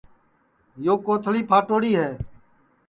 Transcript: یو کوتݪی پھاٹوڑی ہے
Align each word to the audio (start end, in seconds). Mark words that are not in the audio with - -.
یو 0.85 0.95
کوتݪی 1.05 1.41
پھاٹوڑی 1.49 1.91
ہے 1.99 2.09